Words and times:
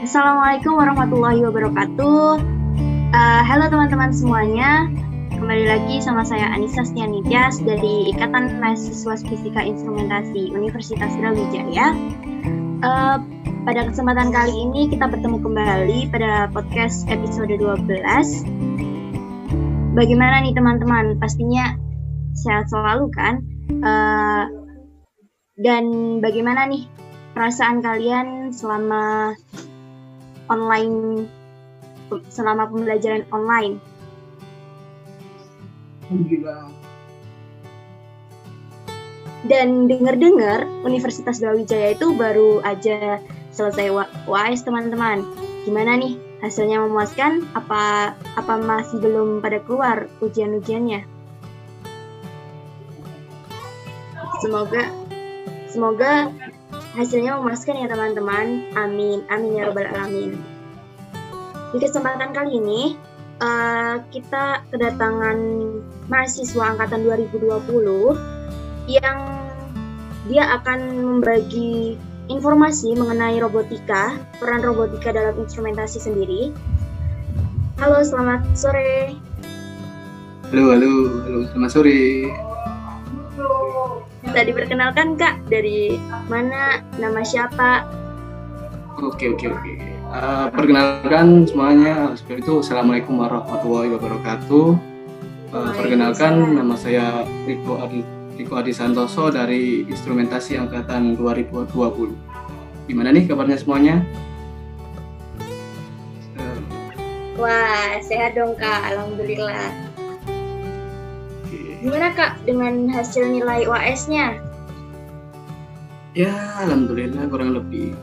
Assalamualaikum 0.00 0.80
warahmatullahi 0.80 1.44
wabarakatuh. 1.44 2.40
Uh, 3.12 3.42
halo 3.44 3.68
teman-teman 3.68 4.08
semuanya, 4.16 4.88
kembali 5.28 5.68
lagi 5.68 6.00
sama 6.00 6.24
saya 6.24 6.48
Anissa 6.56 6.88
Stianityas 6.88 7.60
dari 7.60 8.08
Ikatan 8.08 8.64
Mahasiswa 8.64 9.20
Fisika 9.20 9.60
Instrumentasi 9.60 10.56
Universitas 10.56 11.12
Brawijaya. 11.20 11.92
Uh, 12.80 13.20
pada 13.68 13.92
kesempatan 13.92 14.32
kali 14.32 14.56
ini 14.56 14.88
kita 14.88 15.04
bertemu 15.04 15.36
kembali 15.36 16.08
pada 16.08 16.48
podcast 16.48 17.04
episode 17.12 17.52
12. 17.52 17.92
Bagaimana 19.92 20.40
nih 20.40 20.56
teman-teman? 20.56 21.20
Pastinya 21.20 21.76
sehat 22.40 22.72
selalu 22.72 23.04
kan? 23.12 23.44
Uh, 23.84 24.48
dan 25.60 25.84
bagaimana 26.24 26.64
nih 26.72 26.88
perasaan 27.36 27.84
kalian 27.84 28.48
selama 28.48 29.36
online 30.50 31.24
selama 32.26 32.66
pembelajaran 32.66 33.22
online? 33.30 33.78
Alhamdulillah. 36.10 36.74
Dan 39.46 39.88
dengar-dengar 39.88 40.68
Universitas 40.84 41.40
Brawijaya 41.40 41.96
itu 41.96 42.12
baru 42.12 42.60
aja 42.60 43.22
selesai 43.54 43.88
UAS 44.28 44.66
teman-teman. 44.66 45.24
Gimana 45.64 45.96
nih 45.96 46.18
hasilnya 46.44 46.82
memuaskan? 46.84 47.48
Apa 47.56 48.12
apa 48.36 48.54
masih 48.60 49.00
belum 49.00 49.40
pada 49.40 49.62
keluar 49.64 50.10
ujian-ujiannya? 50.20 51.06
Semoga 54.44 54.92
semoga 55.70 56.32
hasilnya 56.94 57.38
memuaskan 57.38 57.84
ya 57.84 57.88
teman-teman. 57.90 58.74
Amin, 58.74 59.22
amin 59.30 59.58
ya 59.58 59.70
robbal 59.70 59.86
alamin. 59.86 60.34
Di 61.70 61.78
kesempatan 61.78 62.34
kali 62.34 62.58
ini 62.58 62.98
uh, 63.38 64.02
kita 64.10 64.66
kedatangan 64.74 65.38
mahasiswa 66.10 66.74
angkatan 66.74 67.06
2020 67.06 68.90
yang 68.90 69.18
dia 70.26 70.44
akan 70.58 70.80
membagi 70.98 71.94
informasi 72.30 72.94
mengenai 72.94 73.42
robotika, 73.42 74.14
peran 74.38 74.62
robotika 74.62 75.10
dalam 75.10 75.34
instrumentasi 75.38 75.98
sendiri. 75.98 76.54
Halo, 77.78 78.02
selamat 78.02 78.54
sore. 78.54 79.14
Halo, 80.50 80.74
halo, 80.74 80.92
halo, 81.26 81.38
selamat 81.50 81.70
sore. 81.70 82.49
Bisa 84.30 84.46
diperkenalkan 84.46 85.18
Kak 85.18 85.50
dari 85.50 85.98
mana, 86.30 86.78
nama 87.02 87.18
siapa? 87.26 87.82
Oke 89.02 89.34
oke 89.34 89.50
oke. 89.50 89.72
Uh, 90.06 90.46
perkenalkan 90.54 91.50
semuanya 91.50 92.14
seperti 92.14 92.46
itu. 92.46 92.62
Assalamualaikum 92.62 93.18
warahmatullahi 93.18 93.90
wabarakatuh. 93.90 94.78
Uh, 95.50 95.70
perkenalkan 95.74 96.46
nama 96.54 96.78
saya 96.78 97.26
Riko 97.42 97.82
Adi 97.82 98.06
Riko 98.38 98.54
Adi 98.54 98.70
Santoso 98.70 99.34
dari 99.34 99.82
Instrumentasi 99.90 100.62
Angkatan 100.62 101.18
2020. 101.18 102.86
Gimana 102.86 103.10
nih 103.10 103.26
kabarnya 103.26 103.58
semuanya? 103.58 103.98
Wah, 107.34 107.98
sehat 107.98 108.38
dong 108.38 108.54
Kak. 108.54 108.94
Alhamdulillah. 108.94 109.89
Gimana 111.80 112.12
Kak 112.12 112.44
dengan 112.44 112.92
hasil 112.92 113.24
nilai 113.24 113.64
UAS-nya? 113.64 114.36
Ya, 116.12 116.32
alhamdulillah 116.60 117.24
kurang 117.32 117.56
lebih 117.56 117.96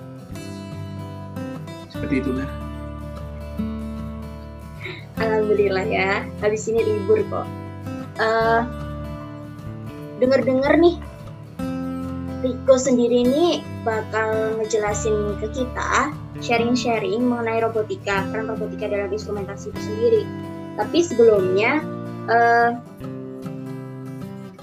seperti 1.94 2.25
itulah. 2.25 2.50
Alhamdulillah 5.17 5.86
ya, 5.86 6.25
habis 6.42 6.66
ini 6.70 6.81
libur 6.86 7.22
kok. 7.30 7.45
Uh, 8.17 8.66
Dengar-dengar 10.17 10.82
nih, 10.82 10.98
Riko 12.42 12.77
sendiri 12.77 13.21
ini 13.21 13.61
bakal 13.86 14.58
ngejelasin 14.58 15.38
ke 15.38 15.54
kita 15.54 16.14
sharing-sharing 16.42 17.21
mengenai 17.21 17.61
robotika, 17.61 18.26
peran 18.30 18.49
robotika 18.49 18.89
dalam 18.89 19.14
instrumentasi 19.14 19.70
itu 19.70 19.82
sendiri. 19.82 20.21
Tapi 20.77 21.02
sebelumnya, 21.05 21.82
uh, 22.30 22.77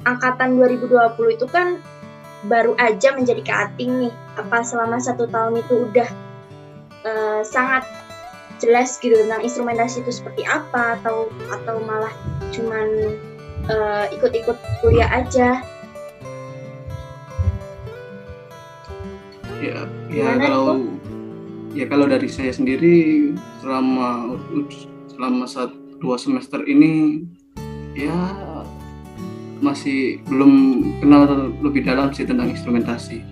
angkatan 0.04 0.56
2020 0.60 1.37
itu 1.37 1.47
kan 1.48 1.81
baru 2.44 2.76
aja 2.76 3.16
menjadi 3.16 3.41
keating 3.41 4.09
nih. 4.09 4.15
Apa 4.37 4.60
selama 4.60 5.00
satu 5.00 5.25
tahun 5.28 5.65
itu 5.65 5.88
udah 5.91 6.09
uh, 7.04 7.41
sangat 7.44 7.84
jelas 8.62 8.97
gitu 9.03 9.16
tentang 9.26 9.43
instrumentasi 9.43 10.04
itu 10.06 10.12
seperti 10.14 10.47
apa 10.47 11.00
atau 11.00 11.28
atau 11.50 11.76
malah 11.82 12.12
cuman 12.54 13.19
uh, 13.69 14.06
ikut-ikut 14.14 14.56
kuliah 14.84 15.10
aja? 15.10 15.64
Ya, 19.64 19.88
ya 20.12 20.28
kalau 20.37 20.76
itu? 20.76 20.93
ya 21.72 21.84
kalau 21.88 22.04
dari 22.04 22.28
saya 22.28 22.53
sendiri 22.53 23.32
selama 23.64 24.37
selama 25.09 25.44
satu 25.48 25.76
dua 26.04 26.20
semester 26.20 26.60
ini 26.69 27.25
ya 27.97 28.12
masih 29.64 30.20
belum 30.28 30.52
kenal 31.00 31.25
lebih 31.64 31.88
dalam 31.88 32.12
sih 32.12 32.28
tentang 32.28 32.52
instrumentasi. 32.52 33.25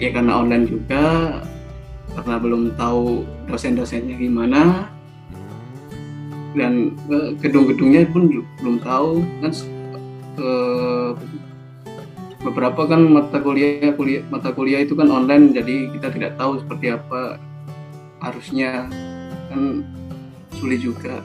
Ya 0.00 0.08
karena 0.10 0.40
online 0.40 0.64
juga 0.64 1.04
karena 2.16 2.34
belum 2.40 2.72
tahu 2.80 3.28
dosen-dosennya 3.46 4.16
gimana. 4.16 4.88
Dan 6.56 6.96
eh, 7.12 7.36
gedung-gedungnya 7.44 8.08
pun 8.08 8.32
belum 8.32 8.76
tahu. 8.80 9.20
Kan 9.44 9.52
eh, 10.40 11.10
beberapa 12.40 12.88
kan 12.88 13.00
mata 13.04 13.40
kuliah 13.40 13.92
kuliah 13.92 14.24
mata 14.32 14.52
kuliah 14.52 14.80
itu 14.84 14.96
kan 14.96 15.08
online 15.08 15.52
jadi 15.52 15.92
kita 15.92 16.08
tidak 16.16 16.32
tahu 16.40 16.64
seperti 16.64 16.96
apa 16.96 17.36
harusnya. 18.24 18.88
Kan 19.52 19.84
sulit 20.56 20.80
juga 20.80 21.20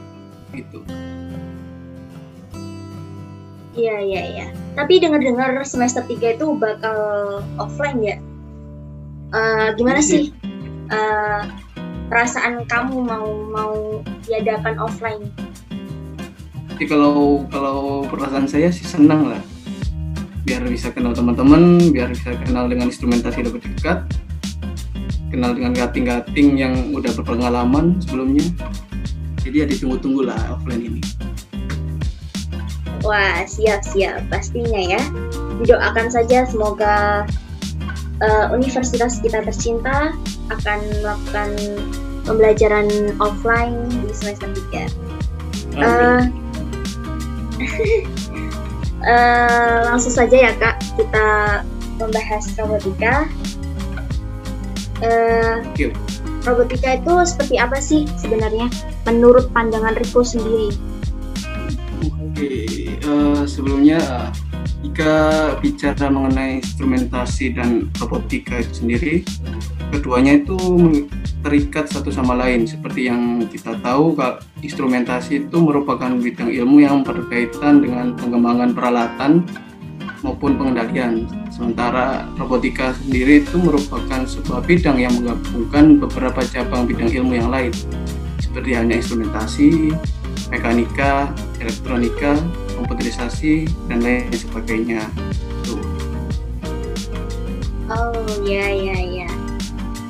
gitu. 0.51 0.84
Iya, 3.78 4.02
iya, 4.02 4.22
iya. 4.34 4.47
Tapi 4.74 4.97
dengar-dengar 4.97 5.62
semester 5.62 6.02
3 6.02 6.40
itu 6.40 6.47
bakal 6.57 6.97
offline 7.62 8.00
ya? 8.02 8.18
Uh, 9.30 9.78
gimana 9.78 10.02
iya. 10.02 10.09
sih 10.09 10.24
uh, 10.90 11.46
perasaan 12.09 12.66
kamu 12.66 12.97
mau 13.06 13.28
mau 13.53 13.74
diadakan 14.25 14.81
offline? 14.81 15.29
Jadi 16.74 16.85
kalau 16.90 17.46
kalau 17.53 18.08
perasaan 18.09 18.50
saya 18.50 18.74
sih 18.74 18.88
senang 18.88 19.29
lah, 19.29 19.41
biar 20.47 20.66
bisa 20.66 20.90
kenal 20.90 21.13
teman-teman, 21.13 21.94
biar 21.94 22.09
bisa 22.09 22.34
kenal 22.41 22.66
dengan 22.66 22.90
instrumentasi 22.90 23.46
lebih 23.46 23.62
dekat, 23.78 24.02
kenal 25.29 25.53
dengan 25.53 25.78
gating-gating 25.78 26.58
yang 26.58 26.74
udah 26.96 27.13
berpengalaman 27.13 28.02
sebelumnya. 28.02 28.47
Jadi 29.46 29.56
ya 29.62 29.66
ditunggu-tunggu 29.69 30.25
lah 30.25 30.40
offline 30.58 30.90
ini. 30.90 31.02
Wah, 33.03 33.47
siap-siap 33.47 34.27
pastinya 34.27 34.97
ya. 34.97 35.01
Didoakan 35.63 36.11
saja 36.11 36.43
semoga 36.47 37.23
uh, 38.19 38.45
universitas 38.51 39.19
kita 39.23 39.43
tercinta 39.43 40.11
akan 40.51 40.79
melakukan 41.03 41.49
pembelajaran 42.27 42.87
offline 43.23 43.87
di 44.03 44.11
semester 44.11 44.51
3. 44.71 44.87
Uh, 45.79 46.23
uh, 49.07 49.77
langsung 49.87 50.13
saja 50.13 50.49
ya 50.49 50.51
kak, 50.59 50.83
kita 50.99 51.27
membahas 51.99 52.43
robotika. 52.59 53.27
Uh, 54.99 55.63
robotika 56.43 56.99
itu 56.99 57.13
seperti 57.23 57.55
apa 57.55 57.79
sih 57.79 58.03
sebenarnya 58.19 58.67
menurut 59.07 59.47
pandangan 59.55 59.95
Riko 59.95 60.23
sendiri? 60.28 60.75
Uh, 63.09 63.41
sebelumnya 63.50 63.97
jika 64.85 65.17
bicara 65.58 66.14
mengenai 66.14 66.61
instrumentasi 66.61 67.58
dan 67.58 67.90
robotika 67.97 68.61
itu 68.61 68.85
sendiri, 68.85 69.16
keduanya 69.90 70.38
itu 70.38 70.56
terikat 71.41 71.90
satu 71.90 72.14
sama 72.14 72.38
lain. 72.38 72.70
Seperti 72.70 73.09
yang 73.09 73.50
kita 73.50 73.82
tahu, 73.82 74.14
instrumentasi 74.61 75.50
itu 75.50 75.58
merupakan 75.58 76.14
bidang 76.14 76.53
ilmu 76.53 76.85
yang 76.85 77.02
berkaitan 77.02 77.82
dengan 77.82 78.14
pengembangan 78.14 78.78
peralatan 78.78 79.41
maupun 80.22 80.62
pengendalian. 80.62 81.26
Sementara 81.50 82.29
robotika 82.38 82.94
sendiri 82.94 83.41
itu 83.41 83.58
merupakan 83.58 84.22
sebuah 84.22 84.62
bidang 84.70 85.02
yang 85.02 85.17
menggabungkan 85.17 85.97
beberapa 85.97 86.46
cabang 86.46 86.85
bidang 86.85 87.09
ilmu 87.09 87.41
yang 87.41 87.50
lain, 87.50 87.73
seperti 88.38 88.78
halnya 88.78 89.02
instrumentasi, 89.02 89.97
mekanika, 90.53 91.34
elektronika, 91.58 92.38
komputerisasi, 92.90 93.70
dan 93.86 94.02
lain 94.02 94.34
sebagainya. 94.34 95.06
Tuh. 95.62 95.78
Oh 97.86 98.26
ya 98.41 98.66
ya 98.66 98.97
ya. 98.97 99.30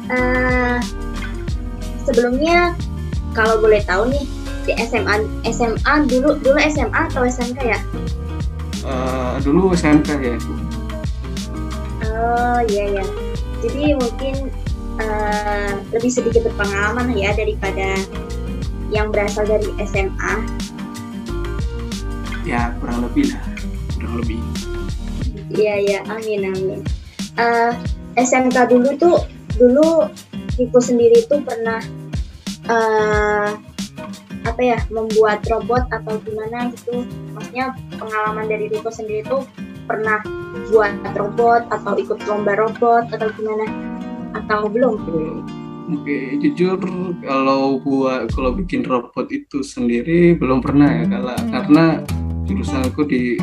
Uh, 0.07 0.79
sebelumnya 2.07 2.71
kalau 3.35 3.59
boleh 3.59 3.83
tahu 3.83 4.07
nih 4.07 4.23
di 4.63 4.73
SMA 4.87 5.27
SMA 5.51 5.93
dulu 6.07 6.39
dulu 6.39 6.57
SMA 6.71 7.11
atau 7.11 7.27
SMK 7.27 7.59
ya? 7.67 7.79
Uh, 8.87 9.35
dulu 9.43 9.75
SMK 9.75 10.09
ya. 10.23 10.35
Oh 12.07 12.59
iya 12.71 13.03
ya. 13.03 13.05
Jadi 13.59 13.91
mungkin 13.99 14.47
uh, 15.03 15.83
lebih 15.91 16.11
sedikit 16.11 16.47
berpengalaman 16.47 17.11
ya 17.11 17.35
daripada 17.35 17.99
yang 18.89 19.11
berasal 19.11 19.43
dari 19.45 19.67
SMA. 19.83 20.47
Ya 22.49 22.73
kurang 22.81 23.05
lebih 23.05 23.29
lah, 23.29 23.45
kurang 23.93 24.15
lebih. 24.25 24.41
Iya 25.53 25.75
ya, 25.85 25.99
amin 26.09 26.49
amin. 26.49 26.81
Uh, 27.37 27.77
eh, 28.17 28.25
SMK 28.25 28.73
dulu 28.73 28.89
tuh 28.97 29.21
dulu 29.61 30.09
Riko 30.57 30.81
sendiri 30.81 31.29
tuh 31.29 31.45
pernah 31.45 31.77
uh, 32.65 33.53
apa 34.49 34.61
ya 34.65 34.81
membuat 34.89 35.45
robot 35.45 35.93
atau 35.93 36.17
gimana 36.25 36.73
gitu. 36.73 37.05
Maksudnya 37.37 37.77
pengalaman 38.01 38.49
dari 38.49 38.65
Riko 38.65 38.89
sendiri 38.89 39.29
tuh 39.29 39.45
pernah 39.85 40.17
buat 40.73 40.93
robot 41.13 41.69
atau 41.69 42.01
ikut 42.01 42.17
lomba 42.25 42.57
robot 42.57 43.13
atau 43.13 43.29
gimana? 43.37 43.69
Atau 44.33 44.73
belum? 44.73 44.97
Oke, 45.89 46.37
jujur 46.41 46.81
kalau 47.21 47.77
buat 47.81 48.29
kalau 48.33 48.57
bikin 48.57 48.85
robot 48.85 49.29
itu 49.29 49.61
sendiri 49.61 50.33
belum 50.33 50.65
pernah 50.65 50.85
ya 50.85 51.05
kalau 51.09 51.37
karena 51.49 51.85
jurusanku 52.49 53.05
di 53.05 53.37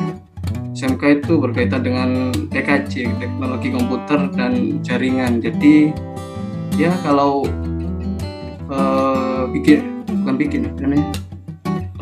SMK 0.75 1.23
itu 1.23 1.39
berkaitan 1.39 1.87
dengan 1.87 2.35
TKJ, 2.51 3.23
teknologi 3.23 3.71
komputer 3.71 4.27
dan 4.35 4.83
jaringan. 4.83 5.39
Jadi 5.39 5.95
ya 6.75 6.91
kalau 7.07 7.47
uh, 8.67 9.47
bikin 9.55 10.03
bukan 10.11 10.35
bikin 10.35 10.61
namanya 10.83 11.07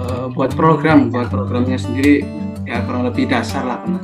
uh, 0.01 0.27
buat 0.33 0.57
program, 0.57 1.13
buat 1.13 1.29
programnya 1.29 1.77
sendiri 1.77 2.25
ya 2.65 2.81
kurang 2.89 3.05
lebih 3.05 3.29
dasar 3.29 3.69
lah 3.69 3.79
pernah. 3.85 4.03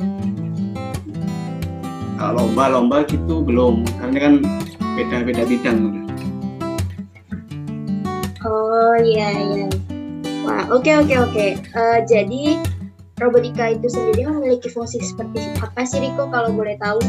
Kalau 2.21 2.45
lomba-lomba 2.45 3.01
gitu 3.09 3.41
belum, 3.41 3.81
karena 3.97 4.17
kan 4.29 4.33
beda-beda 4.93 5.41
bidang 5.49 6.05
oh 8.45 8.95
iya 8.99 9.29
iya 9.37 9.67
wah 10.43 10.65
oke 10.73 10.83
okay, 10.83 10.93
oke 10.97 11.07
okay, 11.07 11.17
oke 11.17 11.31
okay. 11.31 11.51
uh, 11.77 11.99
jadi 12.03 12.59
robotika 13.21 13.77
itu 13.77 13.85
sendiri 13.85 14.25
memiliki 14.25 14.67
fungsi 14.73 14.97
seperti 14.97 15.45
apa 15.61 15.85
sih 15.85 16.01
Riko 16.01 16.25
kalau 16.33 16.49
boleh 16.49 16.73
tahu? 16.81 16.99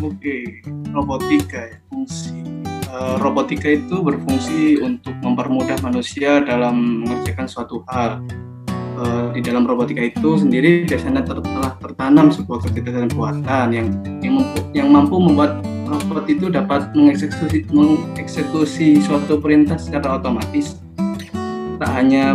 Oke 0.00 0.64
robotika 0.96 1.68
ya 1.68 1.76
fungsi. 1.92 2.32
Uh, 2.94 3.18
robotika 3.20 3.68
itu 3.68 4.00
berfungsi 4.00 4.78
untuk 4.80 5.12
mempermudah 5.20 5.76
manusia 5.84 6.40
dalam 6.40 7.04
mengerjakan 7.04 7.46
suatu 7.46 7.84
hal. 7.92 8.24
Uh, 8.94 9.34
di 9.34 9.42
dalam 9.42 9.66
robotika 9.66 10.06
itu 10.06 10.38
sendiri 10.38 10.86
biasanya 10.86 11.26
ter 11.26 11.42
telah 11.42 11.74
tertanam 11.82 12.30
sebuah 12.30 12.62
kecerdasan 12.62 13.10
buatan 13.10 13.66
yang 13.74 13.88
yang 14.22 14.34
mampu, 14.38 14.60
yang 14.70 14.88
mampu 14.94 15.16
membuat 15.18 15.58
robot 15.90 16.30
itu 16.30 16.46
dapat 16.46 16.94
mengeksekusi, 16.94 17.66
mengeksekusi 17.74 19.02
suatu 19.02 19.42
perintah 19.42 19.82
secara 19.82 20.22
otomatis. 20.22 20.83
Tak 21.84 22.00
hanya 22.00 22.32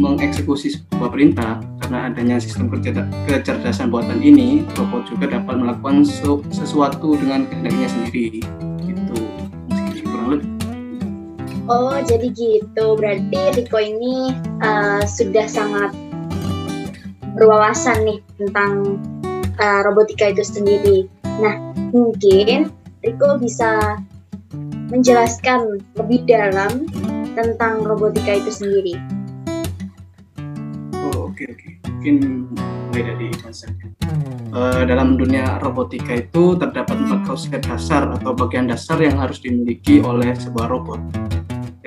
mengeksekusi 0.00 0.80
sebuah 0.80 1.12
perintah, 1.12 1.60
karena 1.84 2.08
adanya 2.08 2.40
sistem 2.40 2.72
kecerdasan 2.72 3.92
buatan 3.92 4.24
ini, 4.24 4.64
robot 4.80 5.12
juga 5.12 5.36
dapat 5.36 5.60
melakukan 5.60 6.08
sesuatu 6.48 7.12
dengan 7.20 7.44
kehendaknya 7.52 7.84
sendiri. 7.84 8.40
Itu 8.80 9.16
kurang 10.08 10.40
lebih. 10.40 10.48
Oh, 11.68 12.00
jadi 12.00 12.32
gitu. 12.32 12.96
Berarti 12.96 13.60
Riko 13.60 13.76
ini 13.76 14.32
uh, 14.64 15.04
sudah 15.04 15.44
sangat 15.44 15.92
berwawasan 17.36 18.08
nih 18.08 18.24
tentang 18.40 18.96
uh, 19.60 19.84
robotika 19.84 20.32
itu 20.32 20.48
sendiri. 20.48 20.98
Nah, 21.44 21.60
mungkin 21.92 22.72
Riko 23.04 23.36
bisa 23.36 24.00
menjelaskan 24.88 25.76
lebih 26.00 26.24
dalam 26.24 26.88
tentang 27.44 27.86
robotika 27.86 28.34
itu 28.34 28.50
sendiri. 28.50 28.94
Oh 30.94 31.30
oke 31.30 31.38
okay, 31.38 31.46
oke, 31.52 31.58
okay. 31.58 31.72
mungkin 31.86 32.16
mulai 32.90 33.02
dari 33.14 33.28
konsepnya. 33.38 33.88
Uh, 34.48 34.82
dalam 34.88 35.20
dunia 35.20 35.60
robotika 35.60 36.16
itu 36.18 36.56
terdapat 36.56 36.96
empat 36.98 37.20
konsep 37.28 37.60
dasar 37.62 38.10
atau 38.16 38.32
bagian 38.32 38.66
dasar 38.66 38.98
yang 38.98 39.20
harus 39.20 39.38
dimiliki 39.38 40.02
oleh 40.02 40.34
sebuah 40.34 40.66
robot. 40.72 40.98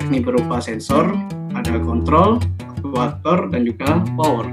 Yakni 0.00 0.24
berupa 0.24 0.62
sensor, 0.62 1.12
ada 1.52 1.76
kontrol, 1.82 2.40
aktuator, 2.64 3.52
dan 3.52 3.68
juga 3.68 4.00
power. 4.16 4.46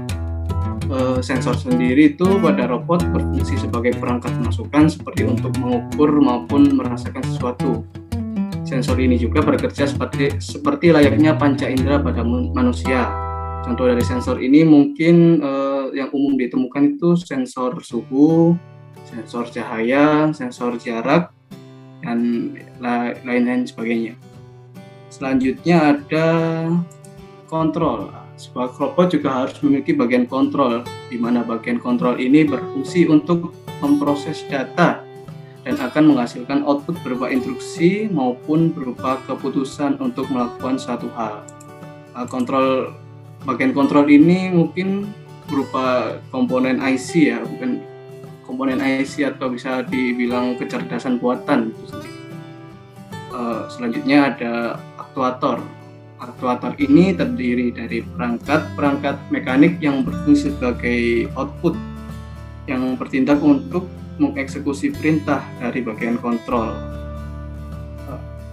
Eh, 0.90 1.22
sensor 1.22 1.54
sendiri 1.54 2.18
itu 2.18 2.26
pada 2.42 2.66
robot 2.66 3.06
berfungsi 3.14 3.62
sebagai 3.62 3.94
perangkat 3.94 4.34
masukan 4.42 4.90
seperti 4.90 5.22
untuk 5.22 5.54
mengukur 5.62 6.10
maupun 6.18 6.66
merasakan 6.74 7.22
sesuatu. 7.30 7.86
Sensor 8.70 9.02
ini 9.02 9.18
juga 9.18 9.42
bekerja 9.42 9.82
seperti 9.82 10.38
seperti 10.38 10.94
layaknya 10.94 11.34
panca 11.34 11.66
indera 11.66 11.98
pada 11.98 12.22
manusia. 12.22 13.10
Contoh 13.66 13.90
dari 13.90 13.98
sensor 14.06 14.38
ini 14.38 14.62
mungkin 14.62 15.42
uh, 15.42 15.90
yang 15.90 16.06
umum 16.14 16.38
ditemukan 16.38 16.94
itu 16.94 17.18
sensor 17.18 17.82
suhu, 17.82 18.54
sensor 19.10 19.50
cahaya, 19.50 20.30
sensor 20.30 20.78
jarak, 20.78 21.34
dan 21.98 22.54
lain-lain 23.26 23.66
sebagainya. 23.66 24.14
Selanjutnya 25.10 25.98
ada 25.98 26.28
kontrol 27.50 28.14
sebuah 28.38 28.70
robot 28.78 29.18
juga 29.18 29.44
harus 29.44 29.58
memiliki 29.66 29.98
bagian 29.98 30.30
kontrol, 30.30 30.86
di 31.10 31.18
mana 31.18 31.42
bagian 31.42 31.82
kontrol 31.82 32.22
ini 32.22 32.46
berfungsi 32.46 33.10
untuk 33.10 33.50
memproses 33.82 34.46
data 34.46 35.09
dan 35.70 35.86
akan 35.86 36.10
menghasilkan 36.10 36.66
output 36.66 36.98
berupa 37.06 37.30
instruksi 37.30 38.10
maupun 38.10 38.74
berupa 38.74 39.22
keputusan 39.30 40.02
untuk 40.02 40.26
melakukan 40.26 40.82
satu 40.82 41.06
hal. 41.14 41.46
Nah, 42.10 42.26
kontrol 42.26 42.90
bagian 43.46 43.70
kontrol 43.70 44.10
ini 44.10 44.50
mungkin 44.50 45.06
berupa 45.46 46.18
komponen 46.34 46.82
IC 46.82 47.08
ya, 47.22 47.38
bukan 47.46 47.86
komponen 48.42 48.82
IC 48.82 49.30
atau 49.30 49.46
bisa 49.54 49.86
dibilang 49.86 50.58
kecerdasan 50.58 51.22
buatan. 51.22 51.70
Uh, 53.30 53.70
selanjutnya 53.70 54.34
ada 54.34 54.82
aktuator. 54.98 55.62
Aktuator 56.18 56.74
ini 56.82 57.14
terdiri 57.14 57.70
dari 57.70 58.02
perangkat-perangkat 58.02 59.30
mekanik 59.30 59.78
yang 59.78 60.02
berfungsi 60.02 60.50
sebagai 60.50 61.30
output 61.38 61.78
yang 62.66 62.98
bertindak 62.98 63.38
untuk 63.38 63.86
mengeksekusi 64.20 64.92
perintah 64.92 65.40
dari 65.56 65.80
bagian 65.80 66.20
kontrol. 66.20 66.76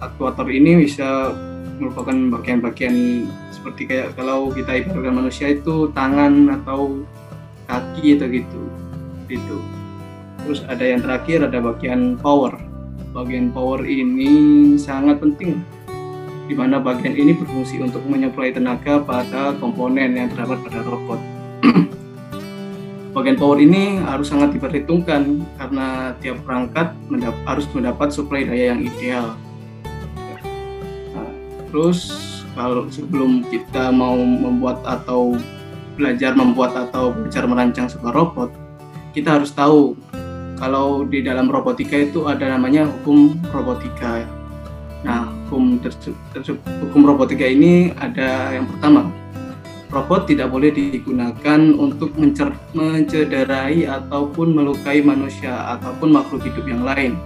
Aktuator 0.00 0.48
ini 0.48 0.80
bisa 0.80 1.36
merupakan 1.78 2.16
bagian-bagian 2.40 3.28
seperti 3.54 3.86
kayak 3.86 4.16
kalau 4.18 4.50
kita 4.50 4.82
ibaratkan 4.82 5.14
manusia 5.14 5.52
itu 5.54 5.92
tangan 5.94 6.58
atau 6.62 7.06
kaki 7.70 8.18
atau 8.18 8.26
gitu 8.32 8.62
gitu 9.28 9.56
terus 10.42 10.64
ada 10.66 10.82
yang 10.82 11.04
terakhir 11.04 11.46
ada 11.46 11.60
bagian 11.62 12.16
power 12.18 12.56
bagian 13.14 13.52
power 13.54 13.84
ini 13.86 14.74
sangat 14.80 15.22
penting 15.22 15.62
di 16.48 16.56
mana 16.56 16.80
bagian 16.80 17.12
ini 17.12 17.36
berfungsi 17.36 17.76
untuk 17.84 18.00
menyuplai 18.08 18.56
tenaga 18.56 19.04
pada 19.04 19.52
komponen 19.60 20.16
yang 20.16 20.32
terdapat 20.32 20.64
pada 20.64 20.80
robot. 20.80 21.20
bagian 23.18 23.34
power 23.34 23.58
ini 23.58 23.98
harus 23.98 24.30
sangat 24.30 24.54
diperhitungkan 24.54 25.42
karena 25.58 26.14
tiap 26.22 26.38
perangkat 26.46 26.94
mendap 27.10 27.34
harus 27.42 27.66
mendapat 27.74 28.14
suplai 28.14 28.46
daya 28.46 28.78
yang 28.78 28.80
ideal. 28.86 29.34
Nah, 31.10 31.30
terus 31.66 32.14
kalau 32.54 32.86
sebelum 32.86 33.42
kita 33.50 33.90
mau 33.90 34.14
membuat 34.14 34.86
atau 34.86 35.34
belajar 35.98 36.38
membuat 36.38 36.78
atau 36.78 37.10
belajar 37.10 37.42
merancang 37.50 37.90
sebuah 37.90 38.14
robot, 38.14 38.54
kita 39.10 39.42
harus 39.42 39.50
tahu 39.50 39.98
kalau 40.62 41.02
di 41.02 41.18
dalam 41.26 41.50
robotika 41.50 41.98
itu 41.98 42.30
ada 42.30 42.54
namanya 42.54 42.86
hukum 42.86 43.34
robotika. 43.50 44.22
Nah, 45.02 45.26
hukum 45.50 45.82
hukum 46.86 47.02
robotika 47.02 47.46
ini 47.46 47.90
ada 47.98 48.54
yang 48.54 48.70
pertama 48.70 49.10
robot 49.88 50.28
tidak 50.28 50.52
boleh 50.52 50.68
digunakan 50.68 51.60
untuk 51.76 52.12
mencer 52.20 52.52
mencederai 52.76 53.88
ataupun 53.88 54.52
melukai 54.52 55.00
manusia 55.00 55.64
ataupun 55.76 56.12
makhluk 56.12 56.44
hidup 56.44 56.64
yang 56.68 56.84
lain 56.84 57.16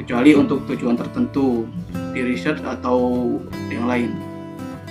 kecuali 0.00 0.36
untuk 0.36 0.64
tujuan 0.68 0.96
tertentu 0.96 1.64
di 2.12 2.20
research 2.24 2.60
atau 2.64 3.28
yang 3.72 3.88
lain. 3.88 4.12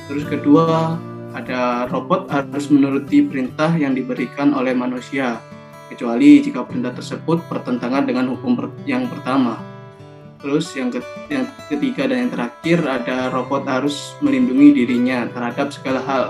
Terus 0.05 0.25
kedua, 0.29 0.98
ada 1.34 1.89
robot 1.89 2.29
harus 2.29 2.70
menuruti 2.70 3.25
perintah 3.25 3.74
yang 3.74 3.98
diberikan 3.98 4.53
oleh 4.53 4.74
manusia 4.77 5.41
kecuali 5.89 6.41
jika 6.41 6.65
perintah 6.65 6.94
tersebut 6.94 7.46
bertentangan 7.50 8.05
dengan 8.05 8.34
hukum 8.34 8.58
yang 8.86 9.05
pertama. 9.10 9.62
Terus 10.41 10.70
yang 10.77 10.94
ketiga 11.70 12.05
dan 12.05 12.29
yang 12.29 12.32
terakhir 12.34 12.77
ada 12.86 13.34
robot 13.34 13.65
harus 13.65 14.13
melindungi 14.22 14.86
dirinya 14.86 15.25
terhadap 15.34 15.74
segala 15.74 16.01
hal. 16.05 16.25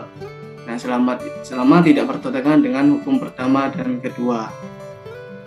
Nah, 0.75 0.83
selama 0.83 1.15
selama 1.39 1.79
tidak 1.87 2.03
bertentangan 2.11 2.59
dengan 2.59 2.99
hukum 2.99 3.15
pertama 3.15 3.71
dan 3.71 3.95
kedua. 4.03 4.51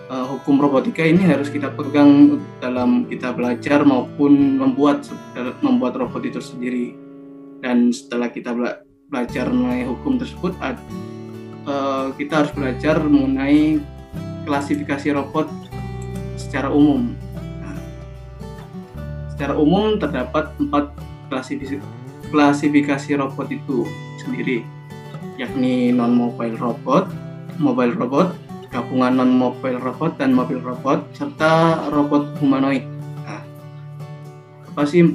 Uh, 0.08 0.24
hukum 0.24 0.56
robotika 0.56 1.04
ini 1.04 1.20
harus 1.20 1.52
kita 1.52 1.68
pegang 1.68 2.40
dalam 2.64 3.04
kita 3.04 3.36
belajar 3.36 3.84
maupun 3.84 4.56
membuat 4.56 5.04
membuat 5.60 6.00
robot 6.00 6.24
itu 6.24 6.40
sendiri. 6.40 6.96
Dan 7.60 7.92
setelah 7.92 8.32
kita 8.32 8.56
bela 8.56 8.80
belajar 9.12 9.52
mengenai 9.52 9.84
hukum 9.84 10.16
tersebut, 10.16 10.56
uh, 10.64 12.08
kita 12.16 12.32
harus 12.40 12.52
belajar 12.56 12.96
mengenai 12.96 13.84
klasifikasi 14.48 15.12
robot 15.12 15.52
secara 16.40 16.72
umum 16.72 17.12
secara 19.36 19.52
umum 19.60 20.00
terdapat 20.00 20.56
empat 20.56 20.88
klasifikasi 22.32 23.12
robot 23.20 23.48
itu 23.52 23.84
sendiri, 24.24 24.64
yakni 25.38 25.94
non-mobile 25.94 26.58
robot, 26.58 27.08
mobile 27.62 27.94
robot, 27.94 28.34
gabungan 28.68 29.22
non-mobile 29.22 29.78
robot 29.78 30.18
dan 30.18 30.34
mobile 30.34 30.60
robot, 30.60 31.06
serta 31.14 31.86
robot 31.94 32.36
humanoid. 32.42 32.84
Nah, 33.24 33.42
apa 34.74 34.82
sih 34.84 35.14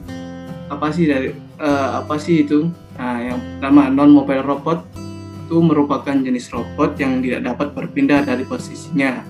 apa 0.71 0.87
sih 0.89 1.05
dari 1.05 1.29
uh, 1.59 2.01
apa 2.01 2.15
sih 2.17 2.47
itu? 2.47 2.71
Nah, 2.95 3.19
yang 3.19 3.39
pertama 3.59 3.91
non-mobile 3.91 4.47
robot 4.47 4.79
itu 5.43 5.59
merupakan 5.59 6.15
jenis 6.15 6.49
robot 6.55 6.95
yang 6.97 7.19
tidak 7.19 7.43
dapat 7.43 7.67
berpindah 7.75 8.23
dari 8.23 8.47
posisinya. 8.47 9.21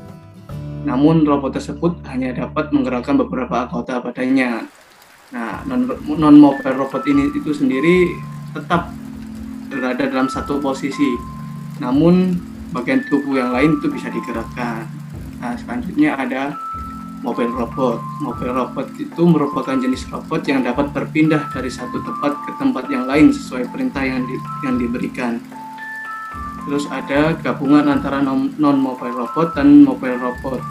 Namun 0.85 1.25
robot 1.25 1.57
tersebut 1.57 2.05
hanya 2.07 2.31
dapat 2.38 2.69
menggerakkan 2.69 3.17
beberapa 3.17 3.65
anggota 3.65 3.97
badannya 3.97 4.69
Nah, 5.33 5.65
non 5.65 6.38
mobile 6.38 6.77
robot 6.77 7.09
ini 7.09 7.33
itu 7.33 7.57
sendiri 7.57 8.13
tetap 8.53 8.93
berada 9.73 10.05
dalam 10.05 10.29
satu 10.29 10.61
posisi. 10.61 11.17
Namun 11.81 12.37
bagian 12.69 13.01
tubuh 13.09 13.41
yang 13.41 13.51
lain 13.51 13.81
itu 13.81 13.89
bisa 13.89 14.13
digerakkan. 14.13 14.85
Nah, 15.41 15.57
selanjutnya 15.57 16.15
ada 16.15 16.53
mobile 17.25 17.51
robot. 17.51 17.97
Mobile 18.21 18.53
robot 18.53 18.87
itu 18.95 19.21
merupakan 19.25 19.75
jenis 19.75 20.05
robot 20.13 20.45
yang 20.45 20.61
dapat 20.61 20.93
berpindah 20.93 21.49
dari 21.51 21.73
satu 21.73 21.99
tempat 22.05 22.31
ke 22.45 22.51
tempat 22.61 22.85
yang 22.93 23.09
lain 23.09 23.33
sesuai 23.33 23.73
perintah 23.73 24.05
yang 24.05 24.23
di, 24.29 24.37
yang 24.61 24.77
diberikan. 24.77 25.41
Terus 26.63 26.87
ada 26.87 27.35
gabungan 27.43 27.89
antara 27.91 28.23
non 28.23 28.77
mobile 28.79 29.17
robot 29.17 29.51
dan 29.57 29.83
mobile 29.83 30.15
robot 30.15 30.63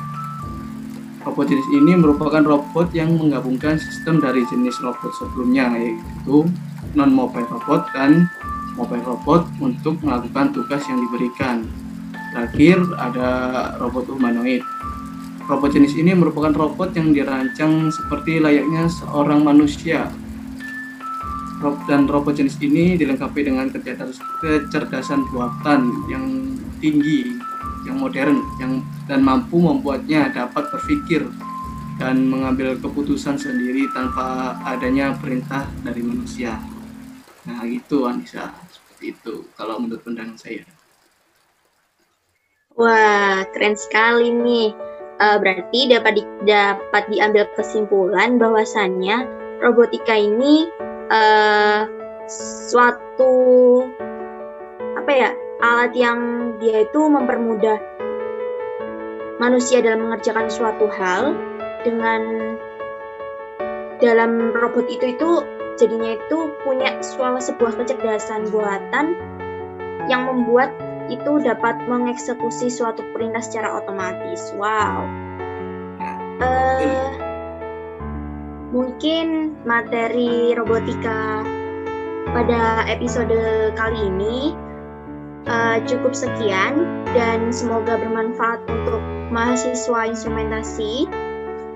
Robot 1.22 1.46
jenis 1.46 1.68
ini 1.70 1.94
merupakan 1.94 2.42
robot 2.42 2.90
yang 2.90 3.14
menggabungkan 3.14 3.78
sistem 3.78 4.18
dari 4.18 4.42
jenis 4.50 4.74
robot 4.82 5.14
sebelumnya 5.14 5.70
yaitu 5.78 6.50
non-mobile 6.98 7.46
robot 7.46 7.86
dan 7.94 8.26
mobile 8.76 9.04
robot 9.04 9.48
untuk 9.60 10.00
melakukan 10.00 10.52
tugas 10.56 10.82
yang 10.88 11.00
diberikan. 11.08 11.66
Terakhir 12.32 12.80
ada 12.96 13.28
robot 13.76 14.08
humanoid. 14.08 14.64
Robot 15.44 15.74
jenis 15.74 15.92
ini 15.98 16.16
merupakan 16.16 16.54
robot 16.54 16.96
yang 16.96 17.12
dirancang 17.12 17.92
seperti 17.92 18.40
layaknya 18.40 18.88
seorang 18.88 19.44
manusia. 19.44 20.08
Dan 21.86 22.10
robot 22.10 22.34
jenis 22.40 22.58
ini 22.58 22.98
dilengkapi 22.98 23.46
dengan 23.46 23.70
kecerdasan 23.70 25.30
buatan 25.30 25.94
yang 26.10 26.26
tinggi 26.82 27.38
yang 27.86 27.98
modern 27.98 28.42
yang 28.62 28.82
dan 29.10 29.22
mampu 29.22 29.58
membuatnya 29.58 30.30
dapat 30.30 30.70
berpikir 30.70 31.26
dan 31.98 32.26
mengambil 32.26 32.78
keputusan 32.78 33.38
sendiri 33.38 33.86
tanpa 33.94 34.58
adanya 34.66 35.14
perintah 35.18 35.66
dari 35.86 36.02
manusia. 36.02 36.58
Nah, 37.42 37.66
itu 37.66 38.06
Anissa, 38.06 38.54
seperti 38.70 39.18
itu 39.18 39.34
kalau 39.58 39.82
menurut 39.82 40.02
pandangan 40.06 40.38
saya. 40.38 40.62
Wah, 42.78 43.44
keren 43.52 43.76
sekali 43.76 44.32
nih. 44.32 44.70
Uh, 45.22 45.38
berarti 45.38 45.86
dapat 45.86 46.18
di, 46.18 46.24
dapat 46.48 47.04
diambil 47.06 47.46
kesimpulan 47.54 48.42
bahwasannya 48.42 49.22
robotika 49.62 50.18
ini 50.18 50.66
uh, 51.14 51.86
suatu 52.66 53.34
apa 54.98 55.12
ya 55.14 55.30
alat 55.62 55.92
yang 55.94 56.18
dia 56.58 56.82
itu 56.82 57.00
mempermudah 57.06 57.78
manusia 59.38 59.78
dalam 59.78 60.10
mengerjakan 60.10 60.50
suatu 60.50 60.90
hal 60.90 61.38
dengan 61.86 62.54
dalam 64.02 64.50
robot 64.58 64.90
itu 64.90 65.14
itu 65.14 65.30
jadinya 65.82 66.14
itu 66.14 66.54
punya 66.62 67.02
suatu 67.02 67.42
sebuah 67.42 67.74
kecerdasan 67.82 68.54
buatan 68.54 69.18
yang 70.06 70.30
membuat 70.30 70.70
itu 71.10 71.42
dapat 71.42 71.82
mengeksekusi 71.90 72.70
suatu 72.70 73.02
perintah 73.10 73.42
secara 73.42 73.82
otomatis. 73.82 74.54
Wow. 74.54 75.02
Uh, 76.38 77.10
mungkin 78.70 79.58
materi 79.66 80.54
robotika 80.54 81.42
pada 82.30 82.86
episode 82.86 83.34
kali 83.74 84.00
ini 84.06 84.54
uh, 85.50 85.82
cukup 85.84 86.14
sekian 86.14 86.86
dan 87.12 87.50
semoga 87.50 87.98
bermanfaat 87.98 88.62
untuk 88.70 89.02
mahasiswa 89.34 90.06
instrumentasi 90.06 91.10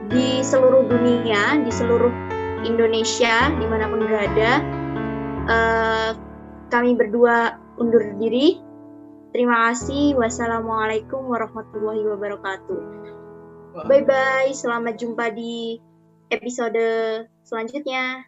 di 0.07 0.41
seluruh 0.41 0.87
dunia, 0.87 1.59
di 1.67 1.73
seluruh 1.75 2.15
Indonesia, 2.65 3.53
di 3.53 3.67
mana 3.69 3.91
pun 3.91 4.01
berada. 4.07 4.53
Uh, 5.47 6.11
kami 6.73 6.97
berdua 6.97 7.61
undur 7.77 8.03
diri. 8.17 8.63
Terima 9.35 9.69
kasih. 9.71 10.17
Wassalamualaikum 10.17 11.29
warahmatullahi 11.29 12.03
wabarakatuh. 12.09 12.81
Bye 13.85 14.05
bye. 14.09 14.51
Selamat 14.57 14.97
jumpa 14.97 15.29
di 15.37 15.77
episode 16.33 16.81
selanjutnya. 17.45 18.25